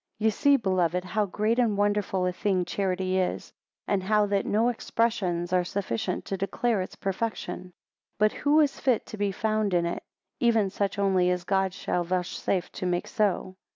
[0.19, 3.53] 8 Ye see, beloved, how great and wonderful a thing charity is;
[3.87, 7.65] and how that no expressions are sufficient to declare its perfection.
[7.65, 7.71] 9
[8.17, 10.01] But who is fit to be found in it?
[10.39, 13.57] Even such only as God shall vouchsafe to make so.